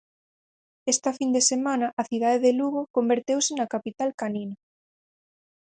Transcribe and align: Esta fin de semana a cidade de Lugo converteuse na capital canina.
Esta 0.93 1.11
fin 1.17 1.29
de 1.35 1.41
semana 1.51 1.87
a 2.01 2.03
cidade 2.09 2.39
de 2.45 2.51
Lugo 2.59 2.81
converteuse 2.95 3.51
na 3.59 3.69
capital 3.73 4.09
canina. 4.21 4.55